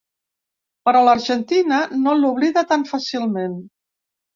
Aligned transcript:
Però 0.89 1.03
l’Argentina 1.09 1.83
no 2.07 2.19
l’oblida 2.25 2.67
tan 2.75 2.91
fàcilment. 2.97 3.59